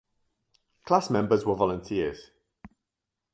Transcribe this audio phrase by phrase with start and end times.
[0.83, 2.31] Class members were volunteers.